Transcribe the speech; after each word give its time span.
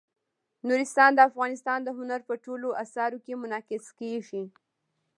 نورستان 0.67 1.11
د 1.15 1.19
افغانستان 1.29 1.79
د 1.83 1.89
هنر 1.97 2.21
په 2.29 2.33
ټولو 2.45 2.67
اثارو 2.83 3.17
کې 3.25 3.33
منعکس 3.41 3.85
کېږي. 3.99 4.43